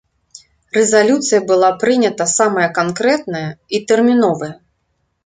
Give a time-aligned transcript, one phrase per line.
[0.77, 3.45] Рэзалюцыя была прынята самая канкрэтная
[3.77, 4.51] і тэрміновая.